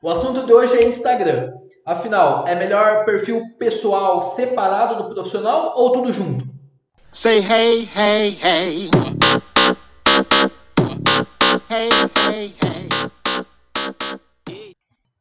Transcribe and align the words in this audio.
O 0.00 0.08
assunto 0.08 0.46
de 0.46 0.52
hoje 0.52 0.76
é 0.76 0.86
Instagram. 0.86 1.54
Afinal, 1.84 2.46
é 2.46 2.54
melhor 2.54 3.04
perfil 3.04 3.42
pessoal 3.58 4.22
separado 4.22 5.02
do 5.02 5.12
profissional 5.12 5.72
ou 5.74 5.90
tudo 5.90 6.12
junto? 6.12 6.46
Say 7.10 7.40
hey, 7.40 7.88
hey, 7.96 8.38
hey. 8.40 8.88
Hey, 11.68 11.88
hey, 12.28 12.54
hey. 12.62 12.88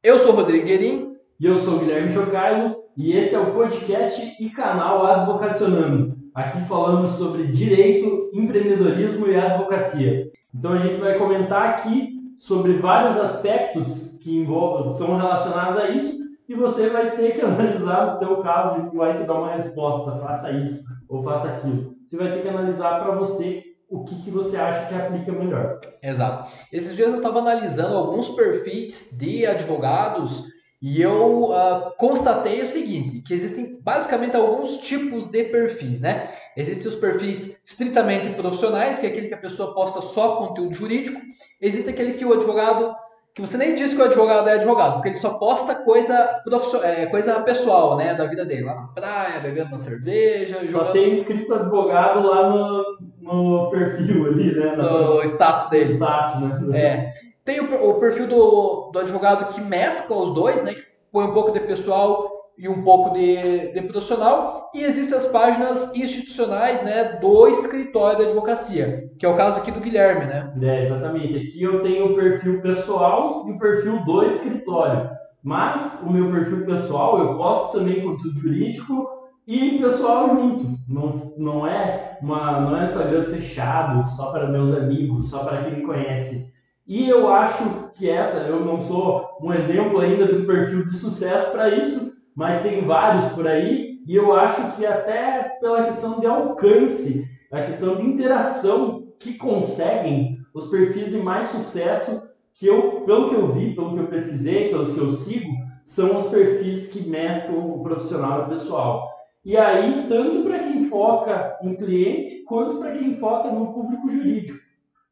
Eu 0.03 0.19
sou 0.19 0.33
Rodrigo 0.33 0.67
Guerin. 0.67 1.15
E 1.39 1.47
eu 1.47 1.57
sou 1.57 1.79
Guilherme 1.79 2.11
Chocailo. 2.11 2.75
E 2.95 3.17
esse 3.17 3.33
é 3.33 3.39
o 3.39 3.55
podcast 3.55 4.35
e 4.39 4.47
canal 4.51 5.07
Advocacionando. 5.07 6.15
Aqui 6.35 6.61
falamos 6.67 7.13
sobre 7.13 7.47
direito, 7.47 8.29
empreendedorismo 8.31 9.27
e 9.27 9.35
advocacia. 9.35 10.29
Então 10.53 10.73
a 10.73 10.77
gente 10.77 11.01
vai 11.01 11.17
comentar 11.17 11.69
aqui 11.69 12.13
sobre 12.37 12.73
vários 12.73 13.17
aspectos 13.17 14.16
que 14.27 14.39
envolvem, 14.39 14.93
são 14.93 15.15
relacionados 15.15 15.77
a 15.77 15.89
isso 15.89 16.17
e 16.49 16.53
você 16.53 16.89
vai 16.89 17.15
ter 17.15 17.35
que 17.35 17.39
analisar 17.41 18.13
no 18.13 18.19
teu 18.19 18.37
caso 18.43 18.89
e 18.91 18.97
vai 18.97 19.17
te 19.17 19.23
dar 19.23 19.35
uma 19.35 19.55
resposta, 19.55 20.19
faça 20.19 20.51
isso 20.51 20.83
ou 21.07 21.23
faça 21.23 21.47
aquilo. 21.47 21.95
Você 22.05 22.17
vai 22.17 22.33
ter 22.33 22.41
que 22.41 22.49
analisar 22.49 23.01
para 23.01 23.15
você 23.15 23.63
o 23.89 24.03
que, 24.03 24.21
que 24.23 24.29
você 24.29 24.57
acha 24.57 24.87
que 24.87 24.95
aplica 24.95 25.31
melhor. 25.31 25.79
Exato. 26.03 26.51
Esses 26.73 26.93
dias 26.93 27.09
eu 27.09 27.17
estava 27.17 27.39
analisando 27.39 27.95
alguns 27.95 28.27
perfis 28.29 29.17
de 29.17 29.45
advogados 29.45 30.43
e 30.81 31.01
eu 31.01 31.45
uh, 31.45 31.95
constatei 31.97 32.61
o 32.61 32.67
seguinte, 32.67 33.21
que 33.21 33.33
existem 33.33 33.79
basicamente 33.81 34.35
alguns 34.35 34.77
tipos 34.77 35.25
de 35.27 35.45
perfis, 35.45 36.01
né? 36.01 36.29
Existem 36.55 36.87
os 36.87 36.99
perfis 36.99 37.65
estritamente 37.65 38.35
profissionais, 38.35 38.99
que 38.99 39.05
é 39.05 39.09
aquele 39.09 39.29
que 39.29 39.33
a 39.33 39.39
pessoa 39.39 39.73
posta 39.73 40.01
só 40.01 40.35
conteúdo 40.35 40.75
jurídico. 40.75 41.19
Existe 41.59 41.89
aquele 41.89 42.13
que 42.13 42.25
o 42.25 42.33
advogado, 42.33 42.93
que 43.37 43.41
você 43.41 43.55
nem 43.55 43.75
diz 43.75 43.93
que 43.93 44.01
o 44.01 44.05
advogado 44.05 44.49
é 44.49 44.53
advogado, 44.53 44.93
porque 44.93 45.09
ele 45.09 45.15
só 45.15 45.37
posta 45.37 45.75
coisa, 45.75 46.41
é, 46.81 47.05
coisa 47.05 47.39
pessoal, 47.41 47.95
né, 47.95 48.15
da 48.15 48.25
vida 48.25 48.43
dele. 48.43 48.63
Lá 48.63 48.73
na 48.73 48.87
praia, 48.87 49.39
bebendo 49.39 49.67
uma 49.67 49.77
cerveja. 49.77 50.55
Só 50.61 50.65
jogando... 50.65 50.91
tem 50.93 51.11
escrito 51.11 51.53
advogado 51.53 52.25
lá 52.25 52.49
no, 52.49 52.97
no 53.21 53.69
perfil 53.69 54.25
ali, 54.25 54.55
né? 54.55 54.75
No 54.75 55.21
status 55.21 55.69
dele. 55.69 55.93
Status, 55.93 56.41
né? 56.41 56.79
É. 56.79 57.13
Tem 57.45 57.59
o, 57.59 57.91
o 57.91 57.99
perfil 57.99 58.25
do, 58.25 58.89
do 58.91 58.97
advogado 58.97 59.53
que 59.53 59.61
mescla 59.61 60.17
os 60.17 60.33
dois, 60.33 60.63
né? 60.63 60.73
Que 60.73 60.81
põe 61.11 61.25
um 61.25 61.33
pouco 61.33 61.51
de 61.51 61.59
pessoal 61.59 62.36
e 62.57 62.67
um 62.67 62.81
pouco 62.81 63.13
de, 63.13 63.71
de 63.73 63.81
profissional. 63.83 64.71
E 64.73 64.83
existem 64.83 65.17
as 65.17 65.27
páginas 65.27 65.95
institucionais 65.95 66.81
né, 66.83 67.19
do 67.21 67.47
escritório 67.47 68.17
da 68.17 68.25
advocacia, 68.25 69.09
que 69.19 69.25
é 69.25 69.29
o 69.29 69.35
caso 69.35 69.57
aqui 69.57 69.71
do 69.71 69.79
Guilherme, 69.79 70.25
né? 70.25 70.53
É, 70.61 70.81
exatamente. 70.81 71.37
Aqui 71.37 71.61
eu 71.61 71.81
tenho 71.81 72.11
o 72.11 72.15
perfil 72.15 72.61
pessoal 72.61 73.45
e 73.47 73.51
o 73.51 73.59
perfil 73.59 74.03
do 74.03 74.23
escritório. 74.23 75.09
Mas 75.43 76.01
o 76.03 76.11
meu 76.11 76.31
perfil 76.31 76.65
pessoal 76.65 77.19
eu 77.19 77.37
posto 77.37 77.77
também 77.77 78.01
conteúdo 78.01 78.39
jurídico 78.39 79.07
e 79.47 79.77
pessoal 79.79 80.29
junto. 80.35 80.65
Não, 80.89 81.33
não, 81.37 81.67
é 81.67 82.17
uma, 82.21 82.59
não 82.59 82.75
é 82.75 82.81
um 82.81 82.83
Instagram 82.83 83.23
fechado 83.23 84.07
só 84.09 84.31
para 84.31 84.51
meus 84.51 84.75
amigos, 84.75 85.29
só 85.29 85.45
para 85.45 85.63
quem 85.63 85.77
me 85.77 85.85
conhece. 85.85 86.57
E 86.87 87.07
eu 87.07 87.29
acho 87.29 87.91
que 87.97 88.09
essa, 88.09 88.47
eu 88.47 88.61
não 88.61 88.81
sou 88.81 89.37
um 89.41 89.53
exemplo 89.53 89.99
ainda 89.99 90.25
do 90.25 90.45
perfil 90.45 90.85
de 90.85 90.97
sucesso 90.97 91.51
para 91.51 91.69
isso, 91.69 92.16
mas 92.37 92.61
tem 92.61 92.85
vários 92.85 93.25
por 93.33 93.47
aí, 93.47 93.99
e 94.05 94.15
eu 94.15 94.31
acho 94.31 94.75
que 94.75 94.85
até 94.85 95.57
pela 95.59 95.85
questão 95.85 96.19
de 96.19 96.27
alcance, 96.27 97.25
a 97.51 97.63
questão 97.63 97.95
de 97.95 98.03
interação 98.03 99.07
que 99.19 99.33
conseguem 99.33 100.37
os 100.53 100.67
perfis 100.67 101.09
de 101.09 101.17
mais 101.17 101.47
sucesso, 101.47 102.31
que 102.53 102.67
eu, 102.67 103.01
pelo 103.01 103.27
que 103.27 103.33
eu 103.33 103.47
vi, 103.47 103.73
pelo 103.73 103.95
que 103.95 103.99
eu 104.01 104.07
pesquisei, 104.07 104.69
pelos 104.69 104.93
que 104.93 104.99
eu 104.99 105.09
sigo, 105.09 105.51
são 105.83 106.19
os 106.19 106.27
perfis 106.27 106.93
que 106.93 107.09
mesclam 107.09 107.71
o 107.71 107.81
profissional 107.81 108.41
e 108.41 108.43
o 108.43 108.49
pessoal. 108.49 109.09
E 109.43 109.57
aí, 109.57 110.05
tanto 110.07 110.43
para 110.43 110.59
quem 110.59 110.85
foca 110.85 111.57
em 111.63 111.75
cliente, 111.75 112.43
quanto 112.43 112.77
para 112.77 112.91
quem 112.91 113.15
foca 113.15 113.49
no 113.49 113.73
público 113.73 114.11
jurídico. 114.11 114.59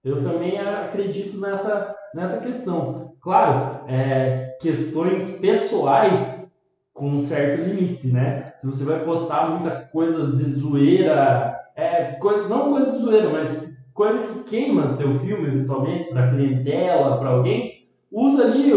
Eu 0.03 0.21
também 0.21 0.59
acredito 0.59 1.39
nessa, 1.39 1.95
nessa 2.13 2.39
questão. 2.39 3.16
Claro, 3.19 3.83
é, 3.88 4.57
questões 4.61 5.39
pessoais 5.39 6.44
com 6.95 7.09
um 7.09 7.22
certo 7.22 7.61
limite, 7.61 8.07
né? 8.07 8.53
Se 8.57 8.66
você 8.66 8.85
vai 8.85 9.01
postar 9.01 9.50
muita 9.50 9.69
coisa 9.91 10.35
de 10.35 10.50
zoeira, 10.50 11.53
é, 11.75 12.17
não 12.50 12.72
coisa 12.72 12.94
de 12.94 13.00
zoeira, 13.00 13.29
mas 13.29 13.75
coisa 13.94 14.17
que 14.17 14.44
queima 14.45 14.95
teu 14.97 15.19
filme 15.19 15.45
eventualmente 15.45 16.09
para 16.09 16.31
clientela, 16.31 17.17
para 17.17 17.31
alguém, 17.31 17.85
usa 18.09 18.45
ali 18.45 18.72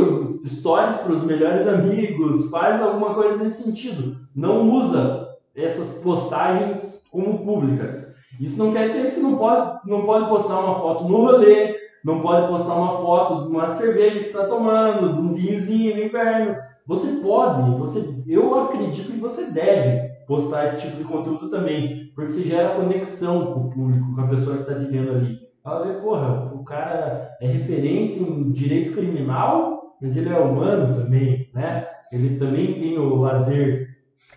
stories 0.44 0.96
para 0.96 1.12
os 1.12 1.22
melhores 1.22 1.66
amigos, 1.68 2.50
faz 2.50 2.82
alguma 2.82 3.14
coisa 3.14 3.42
nesse 3.42 3.62
sentido. 3.62 4.16
Não 4.34 4.68
usa 4.68 5.28
essas 5.54 6.02
postagens 6.02 7.06
como 7.12 7.44
públicas. 7.44 8.16
Isso 8.40 8.62
não 8.62 8.72
quer 8.72 8.88
dizer 8.88 9.04
que 9.04 9.10
você 9.10 9.20
não 9.20 9.38
pode, 9.38 9.78
não 9.86 10.02
pode 10.02 10.28
postar 10.28 10.58
uma 10.58 10.80
foto 10.80 11.04
no 11.04 11.18
rolê, 11.18 11.76
não 12.04 12.20
pode 12.20 12.48
postar 12.48 12.74
uma 12.74 12.98
foto 12.98 13.44
de 13.44 13.48
uma 13.48 13.70
cerveja 13.70 14.18
que 14.18 14.26
está 14.26 14.44
tomando, 14.44 15.14
de 15.14 15.20
um 15.20 15.34
vinhozinho 15.34 15.96
no 15.96 16.02
inverno. 16.02 16.56
Você 16.88 17.20
pode, 17.20 17.78
você, 17.78 18.24
eu 18.26 18.58
acredito 18.58 19.12
que 19.12 19.20
você 19.20 19.52
deve 19.52 20.08
postar 20.26 20.64
esse 20.64 20.80
tipo 20.80 20.96
de 20.96 21.04
conteúdo 21.04 21.50
também, 21.50 22.10
porque 22.14 22.32
você 22.32 22.44
gera 22.44 22.76
conexão 22.76 23.52
com 23.52 23.60
o 23.60 23.70
público, 23.70 24.14
com 24.14 24.20
a 24.22 24.28
pessoa 24.28 24.56
que 24.56 24.62
está 24.62 24.74
te 24.74 24.86
vendo 24.86 25.10
ali. 25.10 25.38
Ela 25.62 25.86
vê, 25.86 26.00
porra, 26.00 26.50
o 26.54 26.64
cara 26.64 27.36
é 27.42 27.46
referência 27.46 28.22
em 28.22 28.50
direito 28.52 28.94
criminal, 28.94 29.98
mas 30.00 30.16
ele 30.16 30.30
é 30.30 30.38
humano 30.38 30.94
também, 30.94 31.50
né? 31.52 31.86
Ele 32.10 32.38
também 32.38 32.80
tem 32.80 32.98
o 32.98 33.16
lazer. 33.16 33.86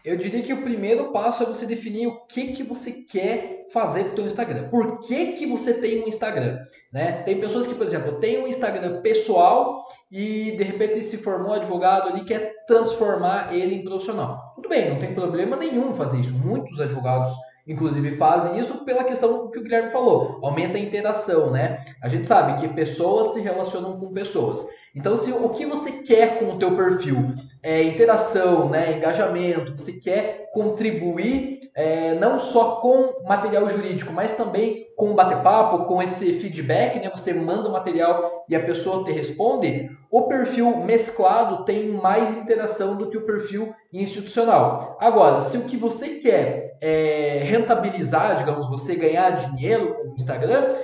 Eu 0.03 0.17
diria 0.17 0.43
que 0.43 0.51
o 0.51 0.61
primeiro 0.61 1.13
passo 1.13 1.43
é 1.43 1.45
você 1.45 1.65
definir 1.65 2.07
o 2.07 2.25
que, 2.25 2.51
que 2.51 2.63
você 2.63 2.91
quer 3.09 3.67
fazer 3.71 4.05
com 4.05 4.09
o 4.09 4.15
teu 4.15 4.25
Instagram. 4.25 4.67
Por 4.67 4.99
que, 4.99 5.33
que 5.33 5.45
você 5.45 5.75
tem 5.75 6.03
um 6.03 6.07
Instagram? 6.07 6.59
Né? 6.91 7.23
Tem 7.23 7.39
pessoas 7.39 7.65
que, 7.65 7.75
por 7.75 7.87
exemplo, 7.87 8.19
têm 8.19 8.43
um 8.43 8.47
Instagram 8.47 9.01
pessoal 9.01 9.85
e 10.11 10.51
de 10.57 10.63
repente 10.63 11.03
se 11.03 11.17
formou 11.17 11.53
advogado 11.53 12.09
ali 12.09 12.25
quer 12.25 12.65
transformar 12.67 13.55
ele 13.55 13.75
em 13.75 13.83
profissional. 13.83 14.51
Tudo 14.55 14.67
bem, 14.67 14.89
não 14.89 14.99
tem 14.99 15.13
problema 15.13 15.55
nenhum 15.55 15.93
fazer 15.93 16.19
isso. 16.19 16.33
Muitos 16.33 16.79
advogados 16.81 17.31
inclusive 17.67 18.17
fazem 18.17 18.59
isso 18.59 18.83
pela 18.83 19.03
questão 19.03 19.49
que 19.49 19.59
o 19.59 19.63
Guilherme 19.63 19.91
falou, 19.91 20.39
aumenta 20.43 20.77
a 20.77 20.81
interação, 20.81 21.51
né? 21.51 21.83
A 22.01 22.09
gente 22.09 22.27
sabe 22.27 22.59
que 22.59 22.73
pessoas 22.73 23.33
se 23.33 23.39
relacionam 23.39 23.99
com 23.99 24.11
pessoas. 24.11 24.65
Então, 24.95 25.15
se 25.15 25.31
o 25.31 25.49
que 25.49 25.65
você 25.65 26.03
quer 26.03 26.39
com 26.39 26.53
o 26.53 26.59
teu 26.59 26.75
perfil 26.75 27.33
é 27.63 27.83
interação, 27.83 28.69
né, 28.69 28.97
engajamento, 28.97 29.77
você 29.77 29.93
quer 30.01 30.49
contribuir 30.53 31.61
é, 31.73 32.15
não 32.15 32.39
só 32.39 32.81
com 32.81 33.23
material 33.25 33.69
jurídico, 33.69 34.11
mas 34.11 34.35
também 34.35 34.87
com 34.97 35.15
bate-papo, 35.15 35.85
com 35.85 36.01
esse 36.01 36.33
feedback, 36.33 36.99
né, 36.99 37.09
você 37.09 37.33
manda 37.33 37.69
o 37.69 37.71
material 37.71 38.45
e 38.49 38.55
a 38.55 38.59
pessoa 38.59 39.05
te 39.05 39.11
responde, 39.11 39.89
o 40.11 40.23
perfil 40.23 40.77
mesclado 40.77 41.63
tem 41.63 41.87
mais 41.87 42.35
interação 42.37 42.97
do 42.97 43.09
que 43.09 43.17
o 43.17 43.25
perfil 43.25 43.73
institucional. 43.93 44.97
Agora, 44.99 45.41
se 45.41 45.57
o 45.57 45.65
que 45.65 45.77
você 45.77 46.19
quer 46.19 46.77
é 46.81 47.41
rentabilizar, 47.43 48.37
digamos, 48.37 48.67
você 48.67 48.95
ganhar 48.95 49.31
dinheiro 49.31 49.95
com 49.95 50.09
o 50.09 50.15
Instagram, 50.17 50.75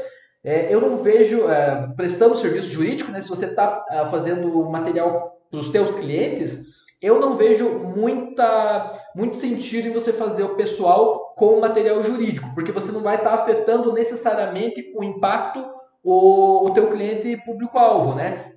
é, 0.44 0.74
eu 0.74 0.80
não 0.80 0.98
vejo, 0.98 1.50
é, 1.50 1.88
prestando 1.96 2.38
serviço 2.38 2.70
jurídico, 2.70 3.12
né, 3.12 3.22
se 3.22 3.30
você 3.30 3.46
está 3.46 3.86
é, 3.90 4.06
fazendo 4.06 4.64
material 4.70 5.40
para 5.50 5.60
os 5.60 5.70
teus 5.70 5.96
clientes, 5.96 6.78
eu 7.02 7.20
não 7.20 7.36
vejo 7.36 7.70
muita, 7.70 8.92
muito 9.16 9.38
sentido 9.38 9.88
em 9.88 9.94
você 9.94 10.12
fazer 10.12 10.44
o 10.44 10.56
pessoal 10.56 11.34
com 11.36 11.60
material 11.60 12.04
jurídico, 12.04 12.50
porque 12.56 12.72
você 12.72 12.92
não 12.92 13.02
vai 13.02 13.18
estar 13.18 13.38
tá 13.38 13.44
afetando 13.44 13.94
necessariamente 13.94 14.92
o 14.96 15.04
impacto 15.04 15.64
o, 16.04 16.68
o 16.68 16.70
teu 16.72 16.90
cliente 16.90 17.36
público-alvo, 17.44 18.16
né? 18.16 18.54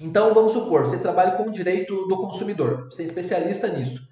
Então, 0.00 0.34
vamos 0.34 0.52
supor, 0.52 0.86
você 0.86 0.98
trabalha 0.98 1.32
com 1.32 1.44
o 1.44 1.52
direito 1.52 2.06
do 2.06 2.16
consumidor, 2.18 2.88
você 2.90 3.02
é 3.02 3.04
especialista 3.06 3.68
nisso, 3.68 4.02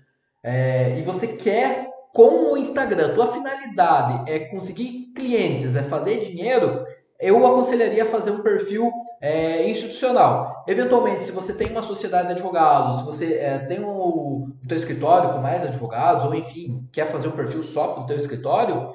é, 0.43 0.99
e 0.99 1.03
você 1.03 1.37
quer, 1.37 1.89
com 2.13 2.53
o 2.53 2.57
Instagram, 2.57 3.15
tua 3.15 3.33
finalidade 3.33 4.31
é 4.31 4.41
conseguir 4.41 5.13
clientes, 5.15 5.77
é 5.77 5.83
fazer 5.83 6.21
dinheiro, 6.21 6.83
eu 7.21 7.45
aconselharia 7.47 8.07
fazer 8.07 8.31
um 8.31 8.43
perfil 8.43 8.93
é, 9.21 9.69
institucional. 9.69 10.65
Eventualmente, 10.67 11.25
se 11.25 11.33
você 11.33 11.53
tem 11.53 11.71
uma 11.71 11.83
sociedade 11.83 12.29
de 12.29 12.35
advogados, 12.35 12.99
se 12.99 13.05
você 13.05 13.35
é, 13.35 13.59
tem 13.59 13.81
um, 13.81 13.89
o 13.89 14.49
teu 14.67 14.77
escritório 14.77 15.33
com 15.33 15.39
mais 15.39 15.65
advogados, 15.65 16.25
ou 16.25 16.35
enfim, 16.35 16.89
quer 16.93 17.07
fazer 17.07 17.29
um 17.29 17.33
perfil 17.33 17.63
só 17.63 17.89
para 17.89 18.03
o 18.05 18.07
teu 18.07 18.17
escritório, 18.17 18.91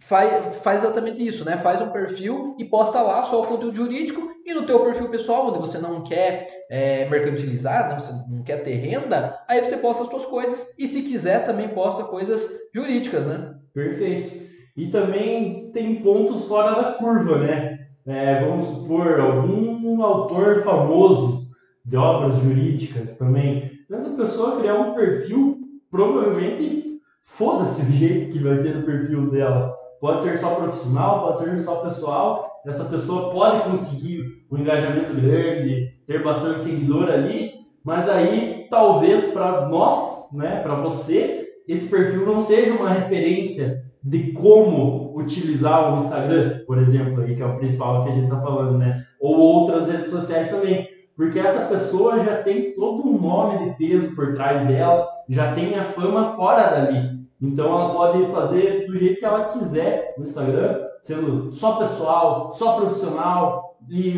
faz, 0.00 0.56
faz 0.56 0.82
exatamente 0.82 1.26
isso, 1.26 1.44
né? 1.44 1.56
Faz 1.58 1.80
um 1.82 1.90
perfil 1.90 2.56
e 2.58 2.64
posta 2.64 3.02
lá 3.02 3.24
só 3.24 3.40
o 3.40 3.46
conteúdo 3.46 3.76
jurídico 3.76 4.32
e 4.44 4.54
no 4.54 4.66
teu 4.66 4.80
perfil 4.80 5.08
pessoal, 5.08 5.48
onde 5.48 5.58
você 5.58 5.78
não 5.78 6.02
quer 6.02 6.48
é, 6.70 7.08
mercantilizar, 7.08 7.88
né? 7.88 7.98
você 7.98 8.12
não 8.30 8.42
quer 8.42 8.62
ter 8.62 8.74
renda, 8.74 9.38
aí 9.46 9.64
você 9.64 9.76
posta 9.76 10.02
as 10.02 10.08
suas 10.08 10.26
coisas 10.26 10.74
e 10.78 10.88
se 10.88 11.02
quiser 11.02 11.44
também 11.44 11.68
posta 11.68 12.04
coisas 12.04 12.48
jurídicas, 12.74 13.26
né? 13.26 13.54
Perfeito. 13.72 14.51
E 14.76 14.88
também 14.88 15.70
tem 15.72 16.02
pontos 16.02 16.46
fora 16.46 16.72
da 16.74 16.92
curva, 16.92 17.38
né? 17.38 17.78
É, 18.06 18.44
vamos 18.44 18.66
supor, 18.66 19.20
algum 19.20 20.02
autor 20.02 20.62
famoso 20.62 21.46
de 21.84 21.96
obras 21.96 22.38
jurídicas 22.38 23.16
também. 23.16 23.70
Se 23.86 23.94
essa 23.94 24.10
pessoa 24.16 24.58
criar 24.58 24.74
um 24.74 24.94
perfil, 24.94 25.58
provavelmente 25.90 27.00
foda-se 27.24 27.82
o 27.82 27.90
jeito 27.92 28.32
que 28.32 28.42
vai 28.42 28.56
ser 28.56 28.76
o 28.76 28.82
perfil 28.82 29.30
dela. 29.30 29.76
Pode 30.00 30.22
ser 30.22 30.38
só 30.38 30.54
profissional, 30.54 31.22
pode 31.22 31.38
ser 31.38 31.56
só 31.58 31.76
pessoal. 31.76 32.50
Essa 32.66 32.84
pessoa 32.86 33.30
pode 33.30 33.64
conseguir 33.64 34.24
um 34.50 34.58
engajamento 34.58 35.14
grande, 35.14 35.92
ter 36.06 36.22
bastante 36.22 36.62
seguidor 36.62 37.08
ali, 37.08 37.52
mas 37.84 38.08
aí 38.08 38.66
talvez 38.70 39.32
para 39.32 39.68
nós, 39.68 40.32
né, 40.32 40.60
para 40.62 40.76
você, 40.76 41.41
esse 41.66 41.88
perfil 41.88 42.26
não 42.26 42.40
seja 42.40 42.72
uma 42.72 42.90
referência 42.90 43.84
de 44.02 44.32
como 44.32 45.16
utilizar 45.16 45.92
o 45.92 45.96
Instagram, 45.96 46.60
por 46.66 46.78
exemplo, 46.78 47.22
aí 47.22 47.36
que 47.36 47.42
é 47.42 47.46
o 47.46 47.56
principal 47.56 48.04
que 48.04 48.10
a 48.10 48.14
gente 48.14 48.24
está 48.24 48.40
falando, 48.40 48.78
né? 48.78 49.04
Ou 49.20 49.38
outras 49.38 49.88
redes 49.88 50.10
sociais 50.10 50.48
também, 50.48 50.88
porque 51.16 51.38
essa 51.38 51.66
pessoa 51.66 52.24
já 52.24 52.42
tem 52.42 52.72
todo 52.74 53.06
um 53.06 53.20
nome 53.20 53.64
de 53.64 53.76
peso 53.76 54.14
por 54.16 54.34
trás 54.34 54.66
dela, 54.66 55.06
já 55.28 55.54
tem 55.54 55.78
a 55.78 55.84
fama 55.84 56.34
fora 56.34 56.70
dali. 56.70 57.22
Então 57.40 57.66
ela 57.66 57.92
pode 57.92 58.26
fazer 58.32 58.86
do 58.86 58.96
jeito 58.96 59.20
que 59.20 59.24
ela 59.24 59.44
quiser 59.46 60.14
no 60.16 60.24
Instagram, 60.24 60.80
sendo 61.00 61.52
só 61.52 61.76
pessoal, 61.76 62.52
só 62.52 62.76
profissional 62.76 63.71
e, 63.88 64.16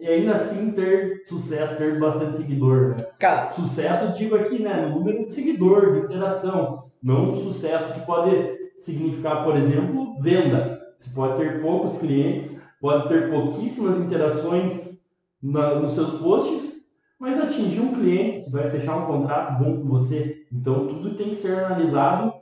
e 0.00 0.08
ainda 0.08 0.34
assim 0.34 0.72
ter 0.72 1.22
sucesso, 1.26 1.76
ter 1.76 1.98
bastante 1.98 2.36
seguidor. 2.36 2.90
Né? 2.90 3.06
Cara, 3.18 3.50
sucesso 3.50 4.16
digo 4.16 4.36
aqui, 4.36 4.62
né, 4.62 4.86
número 4.86 5.24
de 5.24 5.32
seguidor, 5.32 5.92
de 5.92 6.00
interação, 6.00 6.84
não 7.02 7.30
um 7.30 7.34
sucesso 7.34 7.94
que 7.94 8.00
pode 8.06 8.30
significar, 8.76 9.44
por 9.44 9.56
exemplo, 9.56 10.20
venda. 10.20 10.80
Você 10.98 11.10
pode 11.14 11.36
ter 11.36 11.62
poucos 11.62 11.98
clientes, 11.98 12.76
pode 12.80 13.08
ter 13.08 13.30
pouquíssimas 13.30 13.98
interações 13.98 15.10
na, 15.42 15.76
nos 15.76 15.94
seus 15.94 16.20
posts, 16.20 16.90
mas 17.18 17.40
atingir 17.40 17.80
um 17.80 17.94
cliente 17.94 18.44
que 18.44 18.50
vai 18.50 18.70
fechar 18.70 18.96
um 18.96 19.06
contrato 19.06 19.62
bom 19.62 19.80
com 19.80 19.88
você. 19.88 20.46
Então, 20.52 20.86
tudo 20.88 21.16
tem 21.16 21.30
que 21.30 21.36
ser 21.36 21.58
analisado. 21.58 22.32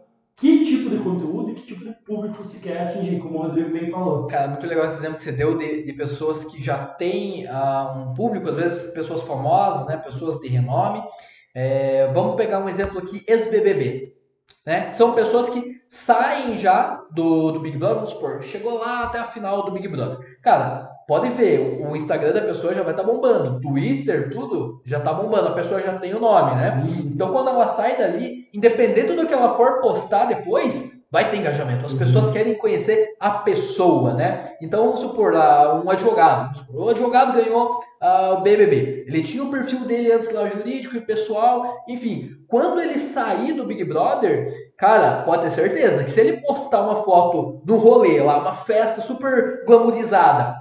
Conteúdo 1.11 1.51
e 1.51 1.55
que 1.55 1.67
tipo 1.67 1.85
de 1.85 1.93
público 2.05 2.37
você 2.37 2.59
quer 2.59 2.83
atingir, 2.83 3.19
como 3.19 3.39
o 3.39 3.43
Rodrigo 3.43 3.71
bem 3.71 3.91
falou. 3.91 4.27
Cara, 4.27 4.49
muito 4.49 4.67
legal 4.67 4.87
esse 4.87 4.99
exemplo 4.99 5.17
que 5.17 5.25
você 5.25 5.33
deu 5.33 5.57
de, 5.57 5.85
de 5.85 5.93
pessoas 5.93 6.45
que 6.45 6.63
já 6.63 6.85
têm 6.85 7.47
uh, 7.47 7.99
um 7.99 8.15
público, 8.15 8.49
às 8.49 8.57
vezes 8.57 8.93
pessoas 8.93 9.23
famosas, 9.23 9.87
né, 9.87 9.97
pessoas 9.97 10.39
de 10.41 10.49
renome. 10.49 11.03
É, 11.55 12.11
vamos 12.13 12.37
pegar 12.37 12.61
um 12.61 12.69
exemplo 12.69 12.99
aqui, 12.99 13.25
ex-BBB. 13.27 14.15
Né? 14.65 14.93
São 14.93 15.13
pessoas 15.13 15.49
que 15.49 15.79
saem 15.89 16.57
já 16.57 17.03
do, 17.11 17.53
do 17.53 17.61
Big 17.61 17.79
Brother, 17.79 17.97
vamos 17.97 18.11
supor, 18.11 18.43
chegou 18.43 18.79
lá 18.79 19.05
até 19.05 19.19
a 19.19 19.25
final 19.25 19.65
do 19.65 19.73
Big 19.73 19.89
Brother. 19.89 20.19
Cara, 20.43 20.91
pode 21.09 21.31
ver, 21.31 21.81
o 21.81 21.97
Instagram 21.97 22.35
da 22.35 22.43
pessoa 22.43 22.75
já 22.75 22.83
vai 22.83 22.93
estar 22.93 23.03
tá 23.03 23.11
bombando, 23.11 23.59
Twitter, 23.61 24.31
tudo 24.31 24.83
já 24.85 24.99
está 24.99 25.13
bombando, 25.13 25.49
a 25.49 25.55
pessoa 25.55 25.81
já 25.81 25.99
tem 25.99 26.15
o 26.15 26.21
nome, 26.21 26.55
né? 26.55 26.85
Uhum. 26.85 27.11
Então 27.15 27.33
quando 27.33 27.49
ela 27.49 27.67
sai 27.69 27.97
dali, 27.97 28.47
independente 28.53 29.15
do 29.15 29.27
que 29.27 29.33
ela 29.33 29.57
for 29.57 29.81
postar 29.81 30.27
depois, 30.27 30.88
vai 31.11 31.31
ter 31.31 31.39
engajamento. 31.39 31.87
As 31.87 31.93
uhum. 31.93 31.99
pessoas 31.99 32.31
querem 32.31 32.55
conhecer 32.55 33.17
a 33.19 33.31
pessoa, 33.31 34.15
né? 34.15 34.53
Então, 34.61 34.85
vamos 34.85 35.01
supor, 35.01 35.33
uh, 35.35 35.83
um 35.85 35.91
advogado. 35.91 36.57
Supor, 36.59 36.85
o 36.85 36.89
advogado 36.89 37.33
ganhou 37.33 37.81
uh, 38.03 38.35
o 38.35 38.41
BBB. 38.43 39.05
Ele 39.07 39.23
tinha 39.23 39.43
o 39.43 39.51
perfil 39.51 39.81
dele 39.81 40.13
antes 40.13 40.33
lá 40.33 40.49
jurídico 40.49 40.97
e 40.97 41.01
pessoal. 41.01 41.83
Enfim, 41.89 42.31
quando 42.47 42.81
ele 42.81 42.99
sair 42.99 43.55
do 43.55 43.65
Big 43.65 43.83
Brother, 43.85 44.53
cara, 44.77 45.23
pode 45.23 45.43
ter 45.43 45.51
certeza 45.51 46.05
que 46.05 46.11
se 46.11 46.21
ele 46.21 46.43
postar 46.43 46.83
uma 46.83 47.03
foto 47.03 47.63
no 47.65 47.77
rolê 47.77 48.21
lá, 48.21 48.39
uma 48.39 48.55
festa 48.55 49.01
super 49.01 49.65
glamourizada, 49.67 50.57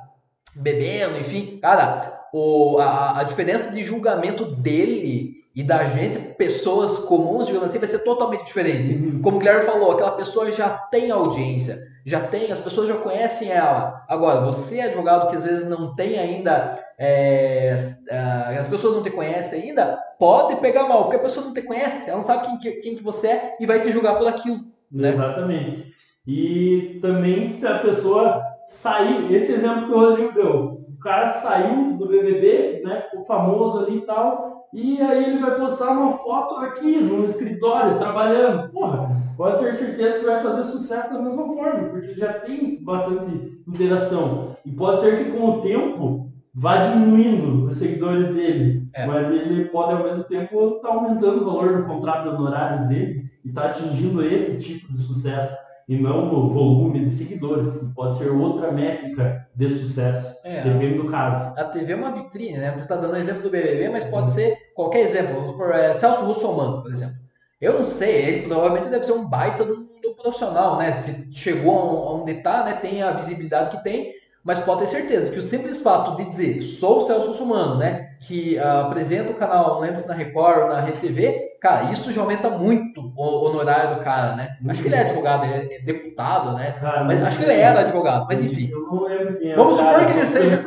bebendo, 0.56 1.20
enfim, 1.20 1.60
cara, 1.62 2.18
o, 2.34 2.78
a, 2.80 3.20
a 3.20 3.24
diferença 3.24 3.72
de 3.72 3.84
julgamento 3.84 4.46
dele 4.46 5.38
e 5.58 5.64
da 5.64 5.86
gente, 5.86 6.20
pessoas 6.36 7.00
comuns, 7.00 7.48
digamos 7.48 7.70
assim, 7.70 7.80
vai 7.80 7.88
ser 7.88 8.04
totalmente 8.04 8.46
diferente. 8.46 8.94
Uhum. 8.94 9.22
Como 9.24 9.38
o 9.38 9.40
Guilherme 9.40 9.66
falou, 9.66 9.92
aquela 9.92 10.12
pessoa 10.12 10.52
já 10.52 10.70
tem 10.70 11.10
audiência, 11.10 11.80
já 12.06 12.20
tem, 12.20 12.52
as 12.52 12.60
pessoas 12.60 12.88
já 12.88 12.94
conhecem 12.94 13.52
ela. 13.52 14.06
Agora, 14.08 14.42
você 14.42 14.78
é 14.78 14.84
advogado 14.84 15.28
que 15.28 15.36
às 15.36 15.44
vezes 15.44 15.68
não 15.68 15.96
tem 15.96 16.20
ainda, 16.20 16.78
é, 16.96 17.76
é, 18.08 18.58
as 18.60 18.68
pessoas 18.68 18.98
não 18.98 19.02
te 19.02 19.10
conhecem 19.10 19.64
ainda, 19.64 19.98
pode 20.20 20.58
pegar 20.58 20.88
mal, 20.88 21.06
porque 21.06 21.16
a 21.16 21.22
pessoa 21.22 21.48
não 21.48 21.54
te 21.56 21.64
conhece, 21.64 22.08
ela 22.08 22.20
não 22.20 22.24
sabe 22.24 22.60
quem, 22.60 22.80
quem 22.80 22.96
que 22.96 23.04
você 23.04 23.28
é 23.28 23.58
e 23.60 23.66
vai 23.66 23.82
te 23.82 23.90
julgar 23.90 24.16
por 24.16 24.28
aquilo. 24.28 24.60
Né? 24.92 25.10
Exatamente. 25.10 25.92
E 26.28 27.00
também 27.02 27.52
se 27.52 27.66
a 27.66 27.80
pessoa 27.80 28.44
sair, 28.68 29.34
esse 29.34 29.54
exemplo 29.54 29.88
que 29.88 29.92
o 29.92 30.00
Rodrigo 30.00 30.34
deu, 30.34 30.77
o 30.98 31.00
cara 31.00 31.30
saiu 31.30 31.96
do 31.96 32.08
BBB, 32.08 32.82
né, 32.84 33.00
ficou 33.02 33.24
famoso 33.24 33.80
ali 33.80 33.98
e 33.98 34.02
tal, 34.02 34.68
e 34.74 35.00
aí 35.00 35.26
ele 35.26 35.40
vai 35.40 35.56
postar 35.56 35.92
uma 35.92 36.14
foto 36.18 36.56
aqui 36.56 37.00
no 37.00 37.24
escritório, 37.24 38.00
trabalhando. 38.00 38.70
Porra, 38.72 39.16
pode 39.38 39.64
ter 39.64 39.74
certeza 39.76 40.20
que 40.20 40.26
vai 40.26 40.42
fazer 40.42 40.64
sucesso 40.64 41.14
da 41.14 41.22
mesma 41.22 41.46
forma, 41.46 41.90
porque 41.90 42.16
já 42.16 42.34
tem 42.34 42.84
bastante 42.84 43.62
interação. 43.68 44.56
E 44.66 44.72
pode 44.72 45.02
ser 45.02 45.24
que 45.24 45.32
com 45.32 45.46
o 45.46 45.62
tempo 45.62 46.32
vá 46.54 46.78
diminuindo 46.78 47.68
os 47.68 47.78
seguidores 47.78 48.34
dele, 48.34 48.90
é. 48.94 49.06
mas 49.06 49.32
ele 49.32 49.66
pode 49.66 49.94
ao 49.94 50.04
mesmo 50.04 50.24
tempo 50.24 50.78
estar 50.78 50.88
tá 50.88 50.94
aumentando 50.96 51.44
o 51.44 51.46
valor 51.46 51.78
do 51.78 51.86
contrato 51.86 52.24
de 52.24 52.30
honorários 52.30 52.82
dele 52.88 53.30
e 53.46 53.50
estar 53.50 53.62
tá 53.62 53.70
atingindo 53.70 54.26
esse 54.26 54.60
tipo 54.60 54.92
de 54.92 55.00
sucesso 55.00 55.67
e 55.88 55.98
não 55.98 56.26
no 56.26 56.54
volume 56.54 57.06
de 57.06 57.10
seguidores, 57.10 57.78
que 57.78 57.96
pode 57.96 58.18
ser 58.18 58.30
outra 58.30 58.72
métrica 58.72 59.48
de 59.56 59.70
sucesso, 59.70 60.42
é, 60.44 60.62
depende 60.62 60.98
do 60.98 61.10
caso. 61.10 61.54
A 61.58 61.64
TV 61.64 61.94
é 61.94 61.96
uma 61.96 62.12
vitrine, 62.12 62.58
né? 62.58 62.72
Você 62.72 62.84
está 62.84 62.98
dando 62.98 63.16
exemplo 63.16 63.44
do 63.44 63.50
BBB, 63.50 63.90
mas 63.90 64.04
pode 64.04 64.32
ser 64.32 64.58
qualquer 64.76 65.00
exemplo. 65.00 65.56
Por 65.56 65.72
é, 65.74 65.94
Celso 65.94 66.26
Russomano, 66.26 66.82
por 66.82 66.92
exemplo. 66.92 67.16
Eu 67.60 67.80
não 67.80 67.86
sei, 67.86 68.26
ele 68.26 68.48
provavelmente 68.48 68.90
deve 68.90 69.06
ser 69.06 69.14
um 69.14 69.28
baita 69.30 69.64
do, 69.64 69.88
do 70.02 70.14
profissional, 70.16 70.78
né? 70.78 70.92
Se 70.92 71.34
chegou 71.34 72.22
onde 72.22 72.34
está, 72.34 72.66
né? 72.66 72.74
Tem 72.74 73.02
a 73.02 73.14
visibilidade 73.14 73.78
que 73.78 73.84
tem, 73.84 74.12
mas 74.48 74.62
pode 74.62 74.80
ter 74.80 74.88
certeza 74.88 75.30
que 75.30 75.40
o 75.40 75.44
simples 75.44 75.82
fato 75.82 76.16
de 76.16 76.30
dizer 76.30 76.62
sou 76.62 77.00
o 77.00 77.02
Celso 77.02 77.28
Russomano, 77.28 77.76
né? 77.76 78.12
Que 78.22 78.56
uh, 78.56 78.86
apresenta 78.86 79.30
o 79.30 79.34
canal, 79.34 79.74
não 79.74 79.82
lembro 79.82 80.00
se 80.00 80.08
na 80.08 80.14
Record 80.14 80.60
ou 80.60 80.68
na 80.70 80.80
Rede 80.80 81.00
TV, 81.00 81.58
cara, 81.60 81.92
isso 81.92 82.14
já 82.14 82.22
aumenta 82.22 82.50
muito 82.50 83.12
o 83.14 83.46
honorário 83.46 83.98
do 83.98 84.02
cara, 84.02 84.38
né? 84.38 84.56
Acho 84.70 84.82
que 84.82 84.88
ele 84.88 84.96
é 84.96 85.02
advogado, 85.02 85.44
é, 85.44 85.76
é 85.76 85.80
deputado, 85.82 86.54
né? 86.54 86.78
Cara, 86.80 87.04
mas 87.04 87.22
acho 87.24 87.40
que 87.40 87.44
ele 87.44 87.60
era 87.60 87.82
advogado, 87.82 88.26
mas 88.26 88.40
enfim. 88.40 88.70
Eu 88.72 88.84
não 88.84 89.04
lembro 89.04 89.38
quem 89.38 89.52
é. 89.52 89.56
Vamos 89.58 89.76
supor 89.76 90.06
que 90.06 90.12
ele 90.14 90.26
seja. 90.26 90.66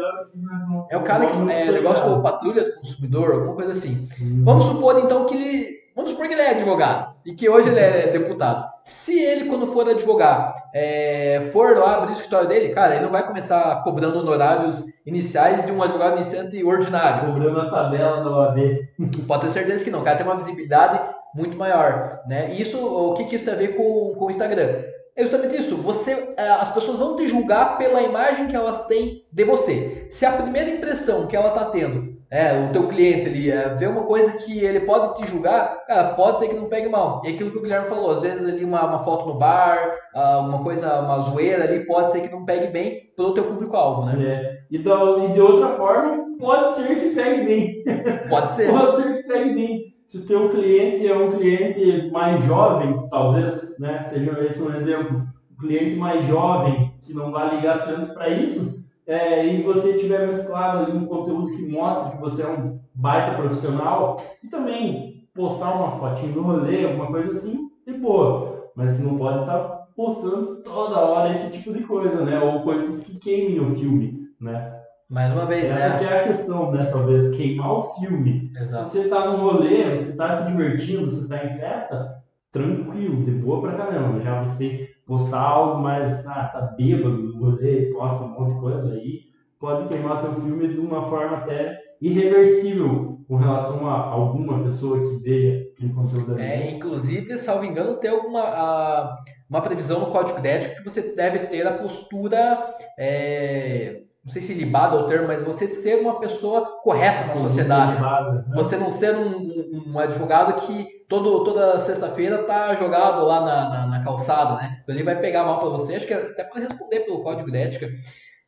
É 0.90 0.96
o 0.98 1.02
cara 1.02 1.24
que 1.24 1.50
é 1.50 1.72
negócio 1.72 2.04
com 2.04 2.20
patrulha 2.20 2.62
do 2.62 2.74
consumidor, 2.74 3.32
alguma 3.32 3.54
coisa 3.54 3.72
assim. 3.72 4.06
Hum. 4.20 4.42
Vamos 4.44 4.66
supor 4.66 4.98
então 4.98 5.24
que 5.24 5.34
ele 5.34 5.79
Vamos 5.94 6.12
supor 6.12 6.28
que 6.28 6.34
ele 6.34 6.42
é 6.42 6.50
advogado 6.50 7.14
e 7.26 7.34
que 7.34 7.48
hoje 7.48 7.68
ele 7.68 7.80
é 7.80 8.06
deputado. 8.06 8.70
Se 8.84 9.18
ele, 9.18 9.46
quando 9.46 9.66
for 9.66 9.88
advogar, 9.88 10.54
é, 10.72 11.50
for 11.52 11.76
lá 11.76 11.96
abrir 11.96 12.10
o 12.10 12.14
escritório 12.14 12.48
dele, 12.48 12.70
cara, 12.70 12.94
ele 12.94 13.04
não 13.04 13.10
vai 13.10 13.26
começar 13.26 13.82
cobrando 13.82 14.18
honorários 14.18 14.84
iniciais 15.04 15.64
de 15.64 15.72
um 15.72 15.82
advogado 15.82 16.16
iniciante 16.16 16.62
ordinário. 16.62 17.32
Cobrando 17.32 17.60
a 17.60 17.70
tabela 17.70 18.22
da 18.22 18.30
OAB. 18.30 18.58
Pode 19.26 19.42
ter 19.42 19.50
certeza 19.50 19.84
que 19.84 19.90
não. 19.90 20.00
O 20.00 20.04
cara 20.04 20.16
tem 20.16 20.26
uma 20.26 20.36
visibilidade 20.36 21.00
muito 21.34 21.56
maior. 21.56 22.20
Né? 22.26 22.54
Isso, 22.54 22.78
o 22.78 23.14
que, 23.14 23.24
que 23.24 23.36
isso 23.36 23.44
tem 23.44 23.54
a 23.54 23.56
ver 23.56 23.76
com, 23.76 24.14
com 24.16 24.26
o 24.26 24.30
Instagram? 24.30 24.84
É 25.16 25.22
justamente 25.22 25.56
isso. 25.56 25.76
Você, 25.76 26.34
é, 26.36 26.48
as 26.50 26.72
pessoas 26.72 26.98
vão 26.98 27.16
te 27.16 27.26
julgar 27.26 27.76
pela 27.76 28.00
imagem 28.00 28.46
que 28.46 28.56
elas 28.56 28.86
têm 28.86 29.24
de 29.30 29.44
você. 29.44 30.06
Se 30.10 30.24
a 30.24 30.32
primeira 30.32 30.70
impressão 30.70 31.26
que 31.26 31.36
ela 31.36 31.48
está 31.48 31.66
tendo 31.66 32.09
é, 32.30 32.64
o 32.64 32.72
teu 32.72 32.86
cliente 32.86 33.26
ali 33.26 33.50
é, 33.50 33.74
vê 33.74 33.86
uma 33.86 34.04
coisa 34.04 34.30
que 34.38 34.56
ele 34.60 34.80
pode 34.80 35.16
te 35.16 35.28
julgar, 35.28 35.84
cara, 35.84 36.14
pode 36.14 36.38
ser 36.38 36.48
que 36.48 36.54
não 36.54 36.66
pegue 36.66 36.88
mal. 36.88 37.20
E 37.24 37.28
aquilo 37.28 37.50
que 37.50 37.58
o 37.58 37.62
Guilherme 37.62 37.88
falou, 37.88 38.12
às 38.12 38.22
vezes 38.22 38.48
ali 38.48 38.64
uma, 38.64 38.86
uma 38.86 39.02
foto 39.02 39.26
no 39.26 39.34
bar, 39.34 39.96
uh, 40.14 40.46
uma 40.46 40.62
coisa, 40.62 41.00
uma 41.00 41.22
zoeira 41.22 41.64
ali, 41.64 41.84
pode 41.86 42.12
ser 42.12 42.20
que 42.20 42.32
não 42.32 42.44
pegue 42.44 42.68
bem 42.68 43.10
pelo 43.16 43.34
teu 43.34 43.44
público-alvo, 43.44 44.06
né? 44.06 44.24
É. 44.24 44.60
E, 44.70 44.78
do, 44.78 45.24
e 45.24 45.32
de 45.32 45.40
outra 45.40 45.70
forma, 45.70 46.24
pode 46.38 46.70
ser 46.74 47.00
que 47.00 47.10
pegue 47.16 47.44
bem. 47.44 47.84
Pode 48.30 48.52
ser. 48.52 48.70
pode 48.70 48.96
ser 48.96 49.16
que 49.16 49.28
pegue 49.28 49.54
bem. 49.54 49.84
Se 50.04 50.18
o 50.18 50.26
teu 50.26 50.48
cliente 50.50 51.06
é 51.06 51.16
um 51.16 51.32
cliente 51.32 52.10
mais 52.12 52.44
jovem, 52.44 53.08
talvez, 53.10 53.76
né, 53.80 54.02
seja 54.02 54.44
esse 54.44 54.62
um 54.62 54.74
exemplo, 54.74 55.22
um 55.52 55.56
cliente 55.60 55.96
mais 55.96 56.24
jovem 56.26 56.92
que 57.02 57.12
não 57.12 57.32
vai 57.32 57.56
ligar 57.56 57.84
tanto 57.84 58.14
para 58.14 58.28
isso, 58.28 58.79
é, 59.10 59.46
e 59.46 59.62
você 59.62 59.98
tiver 59.98 60.24
mesclado 60.24 60.78
ali 60.78 60.92
um 60.92 61.04
conteúdo 61.04 61.50
que 61.50 61.66
mostra 61.66 62.12
que 62.12 62.20
você 62.20 62.42
é 62.42 62.48
um 62.48 62.78
baita 62.94 63.34
profissional, 63.34 64.16
e 64.42 64.48
também 64.48 65.24
postar 65.34 65.74
uma 65.74 65.98
fotinho 65.98 66.36
no 66.36 66.42
rolê, 66.42 66.84
alguma 66.84 67.08
coisa 67.08 67.32
assim, 67.32 67.68
de 67.86 67.94
boa. 67.94 68.68
Mas 68.76 68.92
você 68.92 69.02
não 69.02 69.16
pode 69.16 69.40
estar 69.40 69.80
postando 69.96 70.62
toda 70.62 71.00
hora 71.00 71.32
esse 71.32 71.50
tipo 71.50 71.72
de 71.72 71.82
coisa, 71.82 72.22
né? 72.22 72.38
Ou 72.38 72.62
coisas 72.62 73.02
que 73.02 73.18
queimem 73.18 73.58
o 73.60 73.74
filme, 73.74 74.20
né? 74.40 74.70
Mais 75.08 75.32
uma 75.32 75.44
vez, 75.44 75.68
Essa 75.68 75.94
né? 75.94 75.98
que 75.98 76.04
é 76.04 76.20
a 76.20 76.22
questão, 76.22 76.70
né? 76.70 76.86
Talvez 76.86 77.28
queimar 77.30 77.72
o 77.72 77.82
filme. 77.94 78.48
Exato. 78.56 78.88
Você 78.88 79.08
tá 79.08 79.28
no 79.28 79.42
rolê, 79.42 79.90
você 79.90 80.16
tá 80.16 80.30
se 80.30 80.46
divertindo, 80.46 81.10
você 81.10 81.28
tá 81.28 81.44
em 81.44 81.56
festa, 81.56 82.14
tranquilo, 82.52 83.24
de 83.24 83.32
boa 83.32 83.60
pra 83.60 83.76
caramba. 83.76 84.20
Já 84.20 84.40
você 84.40 84.88
postar 85.10 85.40
algo 85.40 85.82
mais, 85.82 86.24
ah, 86.26 86.48
tá 86.52 86.60
bêbado, 86.76 87.36
rolê, 87.38 87.90
posta 87.92 88.24
um 88.24 88.28
monte 88.28 88.54
de 88.54 88.60
coisa 88.60 88.92
aí, 88.92 89.20
pode 89.58 89.88
queimar 89.88 90.22
teu 90.22 90.34
filme 90.40 90.68
de 90.68 90.78
uma 90.78 91.08
forma 91.10 91.38
até 91.38 91.76
irreversível. 92.00 93.18
com 93.28 93.36
relação 93.36 93.88
a 93.88 93.92
alguma 94.08 94.64
pessoa 94.64 94.98
que 95.08 95.16
veja 95.22 95.68
aquele 95.76 95.92
conteúdo 95.92 96.32
ali. 96.32 96.42
É, 96.42 96.70
inclusive, 96.72 97.38
salvo 97.38 97.64
engano, 97.64 97.94
tem 98.00 98.10
alguma 98.10 98.40
a, 98.42 99.16
uma 99.48 99.60
previsão 99.60 100.00
no 100.00 100.06
código 100.06 100.40
de 100.40 100.48
ética 100.48 100.74
que 100.76 100.82
você 100.90 101.14
deve 101.14 101.46
ter 101.46 101.64
a 101.64 101.78
postura, 101.78 102.74
é, 102.98 104.02
não 104.24 104.32
sei 104.32 104.42
se 104.42 104.52
libada 104.54 104.96
é 104.96 105.00
o 105.00 105.06
termo, 105.06 105.28
mas 105.28 105.42
você 105.44 105.68
ser 105.68 106.00
uma 106.00 106.18
pessoa 106.18 106.80
correta 106.82 107.26
na 107.28 107.36
sociedade. 107.36 107.94
Libada, 107.94 108.32
né? 108.32 108.44
Você 108.56 108.76
não 108.76 108.90
ser 108.90 109.14
um, 109.16 109.28
um- 109.36 109.92
um 109.94 109.98
advogado 109.98 110.66
que 110.66 110.86
todo, 111.10 111.44
toda 111.44 111.78
sexta-feira 111.80 112.44
tá 112.44 112.74
jogado 112.74 113.26
lá 113.26 113.40
na, 113.44 113.68
na, 113.68 113.86
na 113.88 114.04
calçada, 114.04 114.54
né? 114.62 114.82
Ele 114.88 115.02
vai 115.02 115.20
pegar 115.20 115.44
mal 115.44 115.58
para 115.60 115.68
você, 115.70 115.96
acho 115.96 116.06
que 116.06 116.14
até 116.14 116.44
pode 116.44 116.66
responder 116.66 117.00
pelo 117.00 117.22
código 117.22 117.50
de 117.50 117.58
ética. 117.58 117.90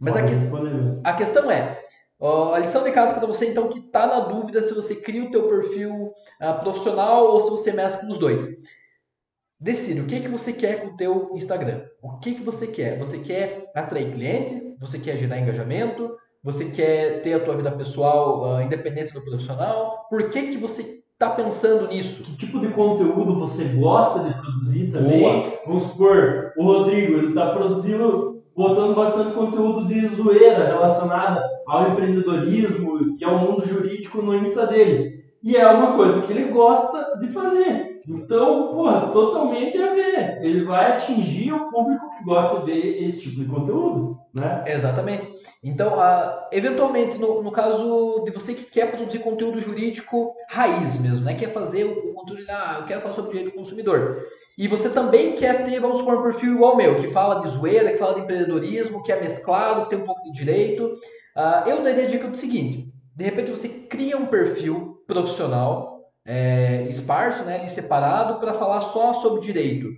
Mas 0.01 0.17
a, 0.17 0.23
que- 0.23 0.35
a 1.05 1.13
questão 1.15 1.51
é, 1.51 1.79
a 2.55 2.59
lição 2.59 2.85
de 2.85 2.93
casa 2.93 3.15
para 3.15 3.27
você 3.27 3.51
então 3.51 3.69
que 3.69 3.81
está 3.81 4.07
na 4.07 4.21
dúvida 4.21 4.63
se 4.63 4.75
você 4.75 4.97
cria 4.97 5.25
o 5.25 5.31
teu 5.31 5.49
perfil 5.49 6.13
ah, 6.41 6.55
profissional 6.55 7.27
ou 7.27 7.41
se 7.41 7.51
você 7.51 7.73
mescla 7.73 8.09
os 8.09 8.19
dois. 8.19 8.63
Decida 9.61 10.03
o 10.03 10.07
que, 10.07 10.21
que 10.21 10.29
você 10.29 10.53
quer 10.53 10.81
com 10.83 10.89
o 10.89 10.97
teu 10.97 11.37
Instagram. 11.37 11.85
O 12.03 12.19
que, 12.19 12.35
que 12.35 12.43
você 12.43 12.67
quer? 12.69 12.99
Você 12.99 13.19
quer 13.19 13.71
atrair 13.75 14.13
cliente? 14.13 14.77
Você 14.81 14.99
quer 14.99 15.17
gerar 15.17 15.39
engajamento? 15.39 16.17
Você 16.43 16.71
quer 16.73 17.23
ter 17.23 17.35
a 17.35 17.41
tua 17.45 17.57
vida 17.57 17.71
pessoal 17.71 18.57
ah, 18.57 18.63
independente 18.65 19.13
do 19.15 19.23
profissional? 19.25 20.07
Por 20.11 20.31
que, 20.31 20.49
que 20.49 20.57
você 20.59 21.03
está 21.23 21.31
pensando 21.31 21.89
nisso? 21.89 22.25
Que 22.25 22.37
tipo 22.37 22.59
de 22.59 22.69
conteúdo 22.69 23.39
você 23.39 23.65
gosta 23.77 24.25
de 24.25 24.35
produzir 24.35 24.91
também? 24.91 25.21
Boa. 25.21 25.53
Vamos 25.67 25.85
supor, 25.85 26.53
o 26.57 26.65
Rodrigo, 26.65 27.17
ele 27.17 27.29
está 27.29 27.51
produzindo, 27.55 28.43
botando 28.57 28.97
bastante 28.97 29.33
conteúdo 29.33 29.85
de 29.87 30.09
zoeira 30.09 30.67
relacionada 30.67 31.41
ao 31.69 31.93
empreendedorismo 31.93 33.17
e 33.21 33.25
ao 33.25 33.39
mundo 33.39 33.65
jurídico 33.65 34.21
no 34.21 34.35
Insta 34.35 34.67
dele. 34.67 35.22
E 35.43 35.57
é 35.57 35.67
uma 35.67 35.97
coisa 35.97 36.23
que 36.23 36.33
ele 36.33 36.53
gosta 36.53 37.19
de 37.19 37.29
fazer. 37.29 38.01
Então, 38.09 38.69
porra, 38.69 39.09
totalmente 39.09 39.77
a 39.79 39.93
ver. 39.93 40.39
Ele 40.43 40.65
vai 40.65 40.93
atingir 40.93 41.53
o 41.53 41.69
público 41.69 42.11
que 42.11 42.25
gosta 42.25 42.61
de 42.61 42.67
ver 42.67 43.05
esse 43.05 43.23
tipo 43.23 43.41
de 43.41 43.47
conteúdo, 43.47 44.19
né? 44.35 44.65
Exatamente. 44.67 45.33
Então, 45.63 45.97
eventualmente, 46.51 47.19
no, 47.19 47.43
no 47.43 47.51
caso 47.51 48.23
de 48.25 48.31
você 48.31 48.55
que 48.55 48.65
quer 48.65 48.91
produzir 48.91 49.19
conteúdo 49.21 49.61
jurídico 49.61 50.35
raiz 50.49 51.01
mesmo, 51.01 51.25
né? 51.25 51.35
Quer 51.35 51.53
fazer 51.53 51.85
o, 51.85 52.13
conteúdo, 52.13 52.45
ah, 52.49 52.79
eu 52.81 52.87
quero 52.87 53.01
falar 53.01 53.15
sobre 53.15 53.33
direito 53.33 53.53
do 53.53 53.59
consumidor. 53.59 54.23
E 54.57 54.69
você 54.69 54.91
também 54.91 55.35
quer 55.35 55.65
ter, 55.65 55.81
vamos 55.81 55.99
supor, 55.99 56.19
um 56.19 56.23
perfil 56.23 56.53
igual 56.53 56.73
ao 56.73 56.77
meu, 56.77 57.01
que 57.01 57.09
fala 57.09 57.41
de 57.41 57.49
zoeira, 57.49 57.93
que 57.93 57.99
fala 57.99 58.15
de 58.15 58.21
empreendedorismo, 58.21 59.03
que 59.03 59.11
é 59.11 59.21
mesclado, 59.21 59.85
que 59.85 59.91
tem 59.91 59.99
um 60.01 60.07
pouco 60.07 60.23
de 60.25 60.33
direito. 60.33 60.93
Ah, 61.35 61.65
eu 61.67 61.83
daria 61.83 62.05
a 62.05 62.09
dica 62.09 62.29
do 62.29 62.37
seguinte: 62.37 62.93
de 63.17 63.25
repente 63.25 63.51
você 63.51 63.69
cria 63.69 64.17
um 64.17 64.27
perfil 64.27 64.92
profissional, 65.07 66.01
é, 66.25 66.87
esparso, 66.89 67.45
né, 67.45 67.67
separado, 67.69 68.41
para 68.41 68.55
falar 68.55 68.83
só 68.83 69.15
sobre 69.15 69.41
direito. 69.41 69.89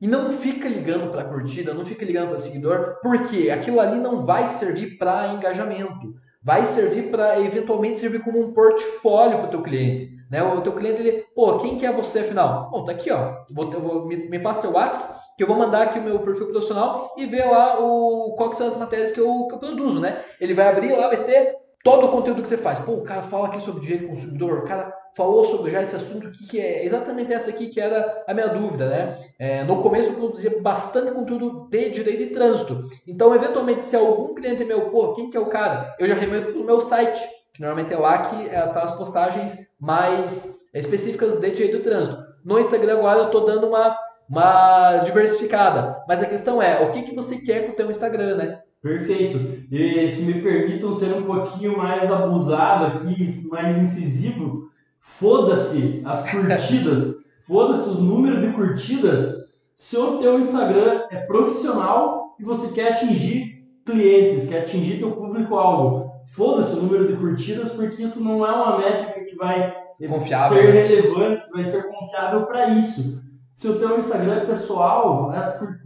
E 0.00 0.06
não 0.06 0.32
fica 0.32 0.68
ligando 0.68 1.10
para 1.10 1.24
curtida, 1.24 1.72
não 1.72 1.84
fica 1.84 2.04
ligando 2.04 2.30
para 2.30 2.40
seguidor, 2.40 2.96
porque 3.02 3.50
aquilo 3.50 3.80
ali 3.80 3.98
não 3.98 4.26
vai 4.26 4.48
servir 4.48 4.98
para 4.98 5.28
engajamento. 5.28 6.14
Vai 6.42 6.66
servir 6.66 7.10
para 7.10 7.40
eventualmente 7.40 8.00
servir 8.00 8.22
como 8.22 8.38
um 8.38 8.52
portfólio 8.52 9.38
para 9.38 9.46
o 9.46 9.50
teu 9.50 9.62
cliente. 9.62 10.12
Né? 10.30 10.42
O 10.42 10.60
teu 10.60 10.72
cliente, 10.72 11.00
ele, 11.00 11.24
pô, 11.34 11.58
quem 11.58 11.78
que 11.78 11.86
é 11.86 11.92
você 11.92 12.18
afinal? 12.18 12.70
Bom, 12.70 12.84
tá 12.84 12.92
aqui, 12.92 13.10
ó. 13.10 13.44
Vou, 13.50 13.70
vou, 13.70 14.06
me, 14.06 14.28
me 14.28 14.38
passa 14.38 14.60
teu 14.60 14.72
WhatsApp, 14.72 15.20
que 15.36 15.42
eu 15.42 15.46
vou 15.46 15.56
mandar 15.56 15.82
aqui 15.82 15.98
o 15.98 16.02
meu 16.02 16.18
perfil 16.18 16.48
profissional 16.48 17.14
e 17.16 17.24
ver 17.24 17.46
lá 17.46 17.80
o, 17.80 18.34
qual 18.36 18.50
que 18.50 18.56
são 18.56 18.68
as 18.68 18.76
matérias 18.76 19.12
que 19.12 19.20
eu, 19.20 19.46
que 19.46 19.54
eu 19.54 19.58
produzo, 19.58 20.00
né? 20.00 20.22
Ele 20.38 20.52
vai 20.52 20.68
abrir 20.68 20.92
lá, 20.92 21.08
vai 21.08 21.24
ter 21.24 21.56
todo 21.84 22.06
o 22.06 22.08
conteúdo 22.08 22.42
que 22.42 22.48
você 22.48 22.56
faz. 22.56 22.78
Pô, 22.80 22.92
o 22.92 23.04
cara 23.04 23.22
fala 23.22 23.48
aqui 23.48 23.60
sobre 23.60 23.82
direito 23.82 24.04
do 24.04 24.08
consumidor, 24.08 24.58
o 24.60 24.64
cara 24.64 24.92
falou 25.14 25.44
sobre 25.44 25.70
já 25.70 25.82
esse 25.82 25.94
assunto 25.94 26.32
que 26.32 26.58
é 26.58 26.84
exatamente 26.84 27.32
essa 27.32 27.50
aqui 27.50 27.68
que 27.68 27.80
era 27.80 28.24
a 28.26 28.34
minha 28.34 28.48
dúvida, 28.48 28.88
né? 28.88 29.18
É, 29.38 29.62
no 29.62 29.80
começo 29.80 30.08
eu 30.08 30.14
produzia 30.14 30.60
bastante 30.60 31.12
conteúdo 31.12 31.68
de 31.70 31.90
direito 31.90 32.22
e 32.22 32.30
trânsito. 32.30 32.88
Então, 33.06 33.32
eventualmente, 33.34 33.84
se 33.84 33.94
algum 33.94 34.34
cliente 34.34 34.64
meu, 34.64 34.90
pô, 34.90 35.12
quem 35.12 35.30
que 35.30 35.36
é 35.36 35.40
o 35.40 35.46
cara? 35.46 35.94
Eu 36.00 36.06
já 36.06 36.14
remendo 36.14 36.46
pelo 36.46 36.64
meu 36.64 36.80
site, 36.80 37.22
que 37.52 37.60
normalmente 37.60 37.92
é 37.92 37.98
lá 37.98 38.18
que 38.18 38.48
é, 38.48 38.66
tá 38.66 38.82
as 38.82 38.96
postagens 38.96 39.56
mais 39.78 40.56
específicas 40.72 41.38
de 41.38 41.50
direito 41.50 41.76
e 41.76 41.82
trânsito. 41.82 42.18
No 42.44 42.58
Instagram 42.58 42.94
agora 42.98 43.20
eu 43.20 43.30
tô 43.30 43.40
dando 43.40 43.68
uma, 43.68 43.96
uma 44.28 44.98
diversificada. 45.04 46.02
Mas 46.08 46.22
a 46.22 46.26
questão 46.26 46.60
é, 46.60 46.82
o 46.82 46.92
que, 46.92 47.02
que 47.02 47.14
você 47.14 47.36
quer 47.38 47.66
com 47.66 47.72
o 47.72 47.76
teu 47.76 47.90
Instagram, 47.90 48.36
né? 48.36 48.58
Perfeito. 48.84 49.38
E 49.72 50.10
se 50.10 50.24
me 50.24 50.42
permitam 50.42 50.92
ser 50.92 51.14
um 51.14 51.22
pouquinho 51.22 51.74
mais 51.74 52.12
abusado 52.12 52.84
aqui, 52.84 53.26
mais 53.48 53.78
incisivo, 53.78 54.68
foda-se 55.00 56.02
as 56.04 56.22
curtidas, 56.30 57.24
foda-se 57.46 57.88
os 57.88 57.98
números 57.98 58.42
de 58.42 58.52
curtidas. 58.52 59.36
Se 59.74 59.96
o 59.96 60.18
teu 60.18 60.38
Instagram 60.38 61.04
é 61.10 61.16
profissional 61.20 62.36
e 62.38 62.44
você 62.44 62.74
quer 62.74 62.92
atingir 62.92 63.64
clientes, 63.86 64.50
quer 64.50 64.64
atingir 64.64 64.98
teu 64.98 65.12
público-alvo, 65.12 66.12
foda-se 66.34 66.76
o 66.76 66.82
número 66.82 67.08
de 67.08 67.16
curtidas, 67.16 67.72
porque 67.72 68.02
isso 68.02 68.22
não 68.22 68.46
é 68.46 68.52
uma 68.52 68.78
métrica 68.78 69.24
que 69.24 69.34
vai 69.34 69.74
Confiável, 70.06 70.58
ser 70.58 70.74
né? 70.74 70.86
relevante, 70.86 71.42
vai 71.50 71.64
ser 71.64 71.84
confiável 71.84 72.44
para 72.44 72.68
isso. 72.74 73.22
Se 73.54 73.68
o 73.68 73.78
teu 73.78 73.96
Instagram 73.96 74.34
é 74.34 74.46
pessoal, 74.46 75.32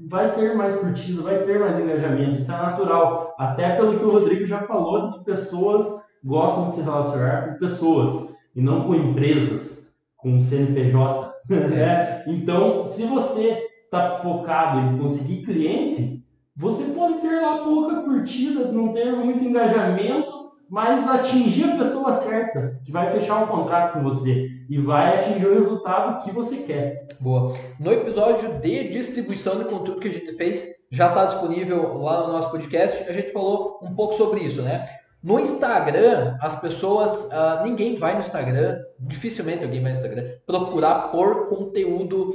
vai 0.09 0.35
ter 0.35 0.57
mais 0.57 0.75
curtida, 0.75 1.21
vai 1.21 1.43
ter 1.43 1.61
mais 1.61 1.79
engajamento, 1.79 2.41
isso 2.41 2.51
é 2.51 2.57
natural. 2.57 3.35
Até 3.39 3.77
pelo 3.77 3.99
que 3.99 4.05
o 4.07 4.11
Rodrigo 4.11 4.47
já 4.47 4.63
falou, 4.63 5.11
de 5.11 5.19
que 5.19 5.25
pessoas 5.27 5.87
gostam 6.25 6.69
de 6.69 6.77
se 6.77 6.83
relacionar 6.83 7.49
com 7.49 7.59
pessoas 7.59 8.35
e 8.57 8.63
não 8.63 8.85
com 8.85 8.95
empresas, 8.95 9.99
com 10.17 10.41
CNPJ. 10.41 11.31
né? 11.69 12.25
Então, 12.27 12.87
se 12.87 13.05
você 13.05 13.69
está 13.85 14.19
focado 14.19 14.81
em 14.81 14.99
conseguir 14.99 15.45
cliente, 15.45 16.25
você 16.57 16.85
pode 16.95 17.19
ter 17.19 17.39
lá 17.39 17.59
pouca 17.59 18.03
curtida, 18.03 18.73
não 18.73 18.93
ter 18.95 19.15
muito 19.15 19.45
engajamento, 19.45 20.38
mas 20.69 21.09
atingir 21.09 21.65
a 21.65 21.77
pessoa 21.77 22.13
certa, 22.13 22.79
que 22.85 22.93
vai 22.93 23.11
fechar 23.11 23.43
um 23.43 23.47
contrato 23.47 23.95
com 23.95 24.03
você 24.03 24.49
e 24.69 24.79
vai 24.79 25.19
atingir 25.19 25.47
o 25.47 25.55
resultado 25.55 26.23
que 26.23 26.31
você 26.31 26.59
quer. 26.59 27.07
Boa. 27.21 27.55
No 27.81 27.93
episódio 27.93 28.61
de 28.61 28.89
distribuição 28.89 29.59
de 29.59 29.65
conteúdo 29.65 30.01
que 30.01 30.09
a 30.09 30.13
gente 30.13 30.37
fez, 30.37 30.69
já 30.93 31.09
está 31.09 31.25
disponível 31.25 31.99
lá 31.99 32.27
no 32.27 32.33
nosso 32.35 32.51
podcast. 32.51 33.09
A 33.09 33.13
gente 33.13 33.33
falou 33.33 33.81
um 33.83 33.95
pouco 33.95 34.15
sobre 34.15 34.41
isso, 34.41 34.63
né? 34.63 34.87
No 35.23 35.41
Instagram, 35.41 36.37
as 36.41 36.61
pessoas, 36.61 37.31
ah, 37.33 37.63
ninguém 37.65 37.97
vai 37.97 38.15
no 38.15 38.21
Instagram, 38.21 38.79
dificilmente 39.01 39.65
alguém 39.65 39.83
vai 39.83 39.91
no 39.91 39.99
Instagram, 39.99 40.25
procurar 40.47 41.11
por 41.11 41.49
conteúdo 41.49 42.35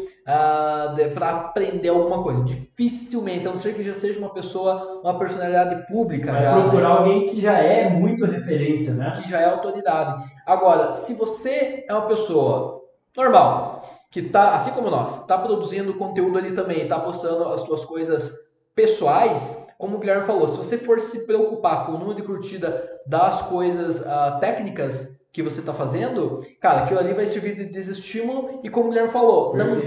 para 1.14 1.30
aprender 1.30 1.90
alguma 1.90 2.22
coisa. 2.22 2.44
Dificilmente, 2.44 3.48
a 3.48 3.52
não 3.52 3.58
ser 3.58 3.74
que 3.74 3.84
já 3.84 3.94
seja 3.94 4.20
uma 4.20 4.34
pessoa, 4.34 5.02
uma 5.02 5.18
personalidade 5.18 5.88
pública. 5.88 6.34
Vai 6.34 6.44
já, 6.44 6.56
né? 6.56 6.62
procurar 6.62 6.90
alguém 6.90 7.28
que 7.28 7.40
já 7.40 7.58
é 7.58 7.90
muito 7.90 8.26
referência, 8.26 8.94
né? 8.94 9.12
que 9.16 9.30
já 9.30 9.40
é 9.40 9.46
autoridade. 9.46 10.22
Agora, 10.46 10.92
se 10.92 11.14
você 11.14 11.86
é 11.88 11.94
uma 11.94 12.08
pessoa 12.08 12.82
normal, 13.16 13.82
que 14.12 14.22
tá, 14.24 14.56
assim 14.56 14.72
como 14.72 14.90
nós, 14.90 15.22
está 15.22 15.38
produzindo 15.38 15.94
conteúdo 15.94 16.38
ali 16.38 16.54
também, 16.54 16.84
está 16.84 17.00
postando 17.00 17.46
as 17.46 17.62
suas 17.62 17.86
coisas 17.86 18.32
pessoais, 18.76 19.63
como 19.84 19.98
o 19.98 20.00
Guilherme 20.00 20.26
falou, 20.26 20.48
se 20.48 20.56
você 20.58 20.78
for 20.78 21.02
se 21.02 21.28
preocupar 21.28 21.86
com 21.86 21.92
o 21.92 21.98
número 21.98 22.16
de 22.16 22.24
curtida 22.24 22.90
das 23.06 23.42
coisas 23.44 24.08
ah, 24.08 24.38
técnicas 24.40 25.26
que 25.34 25.44
você 25.44 25.60
está 25.60 25.74
fazendo, 25.74 26.40
cara, 26.62 26.84
aquilo 26.84 27.02
ali 27.02 27.14
vai 27.14 27.28
servir 27.28 27.54
de 27.58 27.66
desestímulo 27.66 28.62
e 28.64 28.70
como 28.70 28.86
o 28.86 28.90
Guilherme 28.90 29.12
falou, 29.12 29.58
não, 29.58 29.82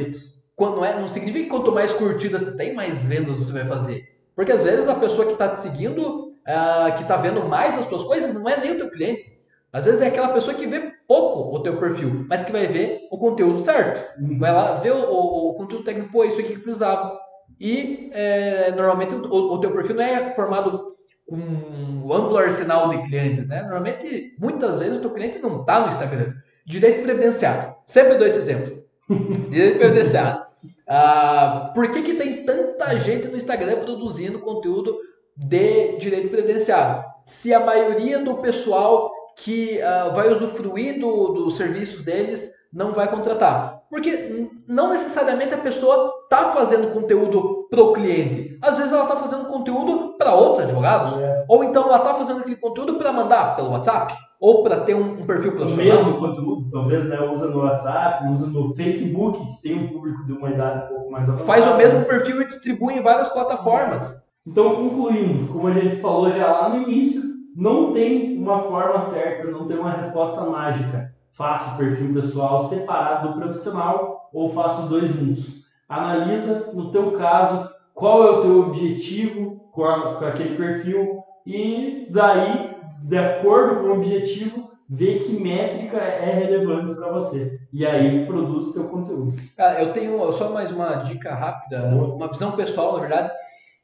quando 0.55 0.85
é, 0.85 1.01
não 1.01 1.09
significa 1.09 1.45
que 1.45 1.51
quanto 1.51 1.73
mais 1.73 1.93
curtida 1.93 2.39
você 2.39 2.55
tem, 2.59 2.75
mais 2.75 3.07
vendas 3.07 3.37
você 3.37 3.53
vai 3.53 3.67
fazer. 3.67 4.05
Porque 4.35 4.53
às 4.53 4.61
vezes 4.63 4.87
a 4.87 4.97
pessoa 4.97 5.25
que 5.27 5.33
está 5.33 5.49
te 5.49 5.61
seguindo, 5.61 6.35
ah, 6.47 6.93
que 6.95 7.03
está 7.03 7.17
vendo 7.17 7.43
mais 7.49 7.79
as 7.79 7.87
suas 7.89 8.03
coisas, 8.03 8.35
não 8.35 8.47
é 8.47 8.61
nem 8.61 8.73
o 8.73 8.77
teu 8.77 8.91
cliente. 8.91 9.35
Às 9.73 9.87
vezes 9.87 10.03
é 10.03 10.09
aquela 10.09 10.29
pessoa 10.29 10.55
que 10.55 10.67
vê 10.67 10.93
pouco 11.09 11.57
o 11.57 11.63
teu 11.63 11.79
perfil, 11.79 12.27
mas 12.29 12.45
que 12.45 12.53
vai 12.53 12.67
ver 12.67 13.09
o 13.11 13.17
conteúdo 13.17 13.63
certo. 13.63 14.05
Vai 14.39 14.53
lá 14.53 14.75
ver 14.75 14.93
o, 14.93 14.99
o- 15.11 15.51
o 15.51 15.55
conteúdo 15.55 15.85
técnico, 15.85 16.13
pô, 16.13 16.23
isso 16.25 16.41
aqui 16.41 16.55
que 16.55 16.61
precisava. 16.61 17.19
E 17.61 18.11
é, 18.13 18.73
normalmente 18.73 19.15
o, 19.15 19.55
o 19.55 19.61
teu 19.61 19.73
perfil 19.73 19.97
não 19.97 20.03
é 20.03 20.35
formado 20.35 20.97
com 21.27 21.37
um 21.37 22.13
amplo 22.13 22.37
arsenal 22.37 22.89
de 22.91 23.03
clientes, 23.09 23.49
né? 23.49 23.63
Normalmente, 23.63 24.35
muitas 24.39 24.79
vezes 24.79 24.99
o 24.99 25.01
teu 25.01 25.11
cliente 25.11 25.39
não 25.39 25.61
está 25.61 25.81
no 25.81 25.89
Instagram. 25.89 26.33
Direito 26.65 27.03
previdenciário. 27.03 27.75
Sempre 27.85 28.17
dou 28.17 28.27
esse 28.27 28.39
exemplo. 28.39 28.85
Direito 29.51 29.79
previdenciário. 29.79 30.47
Ah, 30.87 31.73
por 31.75 31.91
que, 31.91 32.03
que 32.03 32.15
tem 32.15 32.45
tanta 32.45 32.97
gente 32.99 33.29
no 33.29 33.37
Instagram 33.37 33.81
produzindo 33.81 34.39
conteúdo 34.39 34.97
de 35.37 35.97
direito 35.99 36.29
previdenciário? 36.31 37.05
Se 37.25 37.53
a 37.53 37.61
maioria 37.61 38.21
do 38.21 38.35
pessoal 38.37 39.11
que 39.37 39.81
ah, 39.83 40.11
vai 40.15 40.31
usufruir 40.33 41.01
do, 41.01 41.33
dos 41.33 41.57
serviços 41.57 42.05
deles 42.05 42.53
não 42.73 42.93
vai 42.93 43.11
contratar. 43.11 43.76
Porque 43.97 44.51
não 44.69 44.91
necessariamente 44.91 45.55
a 45.55 45.59
pessoa 45.59 46.13
está 46.25 46.53
fazendo 46.53 46.93
conteúdo 46.93 47.67
pro 47.71 47.95
cliente. 47.95 48.59
Às 48.61 48.77
vezes 48.77 48.93
ela 48.93 49.05
está 49.05 49.17
fazendo 49.17 49.47
conteúdo 49.47 50.19
para 50.19 50.35
outros 50.35 50.67
advogados. 50.67 51.19
É. 51.19 51.47
Ou 51.49 51.65
então 51.65 51.85
ela 51.85 51.97
está 51.97 52.13
fazendo 52.13 52.41
aquele 52.41 52.57
conteúdo 52.57 52.97
para 52.97 53.11
mandar 53.11 53.57
pelo 53.57 53.71
WhatsApp. 53.71 54.15
ou 54.39 54.63
para 54.63 54.81
ter 54.81 54.95
um, 54.95 55.23
um, 55.23 55.25
perfil 55.25 55.53
profissional? 55.53 55.99
O 55.99 56.05
mesmo 56.05 56.19
conteúdo, 56.19 56.71
talvez, 56.71 57.07
né? 57.07 57.19
Usa 57.23 57.49
no 57.49 57.61
WhatsApp, 57.63 58.29
usa 58.29 58.47
no 58.49 58.77
Facebook, 58.77 59.39
que 59.39 59.63
tem 59.63 59.79
um 59.79 59.89
público 59.89 60.27
de 60.27 60.33
uma 60.33 60.51
idade 60.51 60.85
um 60.85 60.89
pouco 60.89 61.11
mais 61.11 61.27
avançada. 61.27 61.47
Faz 61.47 61.67
o 61.67 61.79
mesmo 61.79 62.05
perfil 62.05 62.43
e 62.43 62.47
distribui 62.49 62.99
em 62.99 63.03
várias 63.03 63.31
plataformas. 63.31 64.27
Então, 64.47 64.77
concluindo, 64.77 65.51
como 65.51 65.69
a 65.69 65.73
gente 65.73 65.97
falou 66.03 66.31
já 66.31 66.53
lá 66.53 66.69
no 66.69 66.83
início, 66.83 67.23
não 67.57 67.95
tem 67.95 68.37
uma 68.37 68.61
forma 68.65 69.01
certa, 69.01 69.51
não 69.51 69.67
tem 69.67 69.79
uma 69.79 69.93
resposta 69.93 70.43
mágica. 70.43 71.16
Faça 71.37 71.75
o 71.75 71.77
perfil 71.77 72.15
pessoal 72.15 72.63
separado 72.63 73.29
do 73.29 73.41
profissional 73.41 74.31
ou 74.33 74.49
faça 74.49 74.83
os 74.83 74.89
dois 74.89 75.11
juntos. 75.11 75.67
Analisa, 75.89 76.73
no 76.73 76.91
teu 76.91 77.13
caso, 77.13 77.71
qual 77.95 78.27
é 78.27 78.31
o 78.31 78.41
teu 78.41 78.61
objetivo 78.61 79.69
com, 79.71 79.85
a, 79.85 80.17
com 80.17 80.25
aquele 80.25 80.57
perfil 80.57 81.23
e 81.47 82.09
daí, 82.11 82.75
de 83.03 83.19
acordo 83.19 83.81
com 83.81 83.89
o 83.89 83.93
objetivo, 83.93 84.71
ver 84.89 85.19
que 85.19 85.33
métrica 85.33 85.99
é 85.99 86.33
relevante 86.33 86.95
para 86.95 87.13
você. 87.13 87.61
E 87.73 87.85
aí 87.85 88.25
produz 88.27 88.69
o 88.69 88.73
teu 88.73 88.85
conteúdo. 88.85 89.35
Ah, 89.59 89.83
eu 89.83 89.93
tenho 89.93 90.33
só 90.33 90.51
mais 90.51 90.73
uma 90.73 90.97
dica 90.97 91.35
rápida, 91.35 91.85
uma 91.87 92.29
visão 92.29 92.53
pessoal, 92.53 92.95
na 92.95 93.01
verdade. 93.01 93.31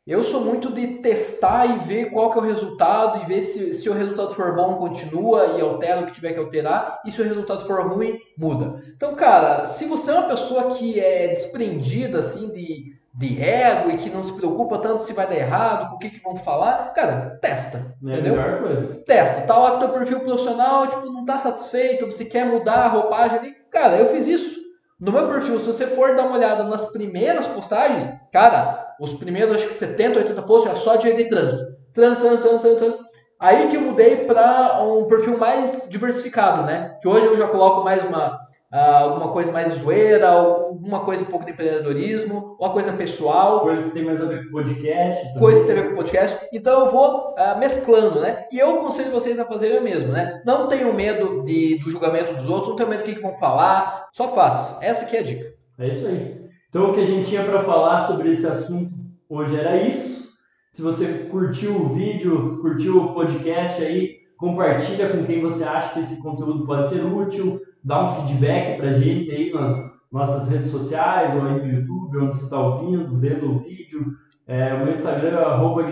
Eu 0.05 0.25
sou 0.25 0.45
muito 0.45 0.73
de 0.73 0.99
testar 0.99 1.65
e 1.65 1.79
ver 1.79 2.11
qual 2.11 2.33
que 2.33 2.39
é 2.39 2.43
o 2.43 2.45
resultado 2.45 3.23
e 3.23 3.27
ver 3.27 3.41
se, 3.41 3.75
se 3.75 3.89
o 3.89 3.93
resultado 3.93 4.35
for 4.35 4.53
bom, 4.57 4.75
continua 4.75 5.57
e 5.57 5.61
altera 5.61 6.01
o 6.01 6.07
que 6.07 6.13
tiver 6.13 6.33
que 6.33 6.41
alterar, 6.41 7.01
e 7.07 7.13
se 7.13 7.21
o 7.21 7.25
resultado 7.25 7.65
for 7.67 7.87
ruim, 7.87 8.19
muda. 8.37 8.83
Então, 8.97 9.15
cara, 9.15 9.65
se 9.65 9.85
você 9.85 10.11
é 10.11 10.15
uma 10.15 10.29
pessoa 10.29 10.75
que 10.75 10.99
é 10.99 11.29
desprendida, 11.29 12.19
assim, 12.19 12.53
de, 12.53 12.97
de 13.15 13.41
ego 13.41 13.91
e 13.91 13.99
que 13.99 14.11
não 14.11 14.25
se 14.25 14.33
preocupa 14.33 14.79
tanto 14.79 15.05
se 15.05 15.13
vai 15.13 15.29
dar 15.29 15.37
errado, 15.37 15.91
com 15.91 15.95
o 15.95 15.99
que, 16.01 16.11
que 16.11 16.23
vão 16.25 16.35
falar, 16.35 16.93
cara, 16.95 17.39
testa. 17.41 17.95
É 18.05 18.13
entendeu? 18.13 18.35
a 18.35 18.37
melhor 18.39 18.61
coisa. 18.61 19.05
Testa. 19.07 19.47
Tá 19.47 19.57
lá 19.57 19.71
com 19.71 19.77
o 19.77 19.81
teu 19.81 19.89
perfil 19.91 20.19
profissional, 20.19 20.89
tipo, 20.89 21.13
não 21.13 21.25
tá 21.25 21.39
satisfeito, 21.39 22.07
você 22.07 22.25
quer 22.25 22.45
mudar 22.45 22.87
a 22.87 22.89
roupagem 22.89 23.39
ali. 23.39 23.55
Cara, 23.71 23.99
eu 23.99 24.09
fiz 24.09 24.27
isso. 24.27 24.63
No 24.99 25.13
meu 25.13 25.29
perfil, 25.29 25.61
se 25.61 25.67
você 25.67 25.87
for 25.87 26.17
dar 26.17 26.25
uma 26.25 26.37
olhada 26.37 26.65
nas 26.65 26.93
primeiras 26.93 27.47
postagens, 27.47 28.05
cara, 28.33 28.92
os 29.03 29.15
primeiros, 29.15 29.57
acho 29.57 29.67
que 29.67 29.75
70, 29.75 30.21
80 30.21 30.43
posts 30.43 30.73
é 30.73 30.77
só 30.77 30.95
de 30.95 31.25
trânsito. 31.25 31.73
Trânsito, 31.93 32.21
trânsito, 32.23 32.49
trânsito, 32.49 32.77
trânsito. 32.77 33.05
Aí 33.41 33.69
que 33.69 33.77
eu 33.77 33.81
mudei 33.81 34.19
para 34.19 34.81
um 34.85 35.07
perfil 35.07 35.37
mais 35.37 35.89
diversificado, 35.91 36.63
né? 36.65 36.97
Que 37.03 37.09
hoje 37.09 37.27
eu 37.27 37.37
já 37.37 37.49
coloco 37.49 37.83
mais 37.83 38.05
uma 38.05 38.41
alguma 38.73 39.33
coisa 39.33 39.53
mais 39.53 39.71
zoeira, 39.75 40.31
alguma 40.31 41.01
coisa 41.01 41.25
um 41.25 41.27
pouco 41.27 41.45
de 41.45 41.51
empreendedorismo, 41.51 42.57
uma 42.59 42.71
coisa 42.71 42.93
pessoal. 42.93 43.61
Coisa 43.61 43.83
que 43.83 43.91
tem 43.91 44.05
mais 44.05 44.23
a 44.23 44.25
ver 44.25 44.45
com 44.45 44.53
podcast. 44.53 45.21
Também. 45.21 45.39
Coisa 45.41 45.61
que 45.61 45.67
tem 45.67 45.77
a 45.77 45.83
ver 45.83 45.89
com 45.89 45.97
podcast. 45.97 46.49
Então 46.53 46.87
eu 46.87 46.93
vou 46.93 47.35
uh, 47.35 47.59
mesclando, 47.59 48.21
né? 48.21 48.47
E 48.53 48.59
eu 48.61 48.79
aconselho 48.79 49.11
vocês 49.11 49.39
a 49.39 49.45
fazerem 49.45 49.81
o 49.81 49.83
mesmo, 49.83 50.13
né? 50.13 50.41
Não 50.47 50.69
tenham 50.69 50.93
medo 50.93 51.43
de, 51.43 51.81
do 51.81 51.91
julgamento 51.91 52.35
dos 52.35 52.49
outros, 52.49 52.69
não 52.69 52.77
tenham 52.77 52.91
medo 52.91 53.03
do 53.03 53.13
que 53.13 53.21
vão 53.21 53.35
falar, 53.35 54.09
só 54.13 54.29
faça. 54.29 54.79
Essa 54.81 55.05
aqui 55.05 55.17
é 55.17 55.21
a 55.21 55.25
dica. 55.25 55.53
É 55.81 55.89
isso 55.89 56.07
aí. 56.07 56.42
Então, 56.73 56.91
o 56.91 56.95
que 56.95 57.01
a 57.01 57.05
gente 57.05 57.29
tinha 57.29 57.45
para 57.45 57.65
falar 57.65 58.01
sobre 58.07 58.31
esse 58.31 58.47
assunto 58.47 58.95
hoje 59.29 59.55
era 59.55 59.77
isso. 59.77 60.33
Se 60.71 60.81
você 60.81 61.29
curtiu 61.31 61.77
o 61.77 61.91
vídeo, 61.91 62.63
curtiu 62.63 62.97
o 62.97 63.13
podcast 63.13 63.85
aí, 63.85 64.21
compartilha 64.39 65.11
com 65.11 65.23
quem 65.27 65.43
você 65.43 65.65
acha 65.65 65.93
que 65.93 66.01
esse 66.01 66.23
conteúdo 66.23 66.65
pode 66.65 66.89
ser 66.89 67.05
útil, 67.05 67.61
dá 67.85 68.03
um 68.03 68.27
feedback 68.27 68.79
para 68.79 68.89
a 68.89 68.93
gente 68.99 69.31
aí 69.31 69.53
nas 69.53 70.09
nossas 70.11 70.49
redes 70.49 70.71
sociais 70.71 71.35
ou 71.35 71.43
aí 71.43 71.61
no 71.61 71.75
YouTube, 71.75 72.19
onde 72.21 72.39
você 72.39 72.45
está 72.45 72.59
ouvindo, 72.59 73.21
vendo 73.21 73.51
o 73.51 73.59
vídeo. 73.59 74.17
É, 74.47 74.73
o 74.73 74.79
meu 74.79 74.93
Instagram 74.93 75.29
é 75.29 75.45
arroba 75.45 75.83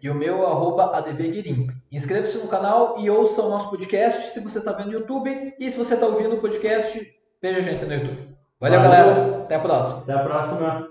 e 0.00 0.08
o 0.08 0.14
meu 0.14 0.46
arroba 0.46 0.96
advguirim. 0.96 1.66
Inscreva-se 1.90 2.38
no 2.38 2.46
canal 2.46 3.00
e 3.00 3.10
ouça 3.10 3.42
o 3.42 3.50
nosso 3.50 3.68
podcast 3.68 4.30
se 4.30 4.38
você 4.38 4.60
está 4.60 4.70
vendo 4.70 4.92
no 4.92 4.92
YouTube 4.92 5.54
e 5.58 5.70
se 5.72 5.76
você 5.76 5.94
está 5.94 6.06
ouvindo 6.06 6.36
o 6.36 6.40
podcast, 6.40 7.04
veja 7.42 7.58
a 7.58 7.62
gente 7.62 7.84
no 7.84 7.94
YouTube. 7.94 8.39
Valeu, 8.60 8.80
Valeu, 8.82 8.92
galera. 8.92 9.42
Até 9.44 9.54
a 9.54 9.60
próxima. 9.60 10.02
Até 10.02 10.12
a 10.12 10.18
próxima. 10.18 10.88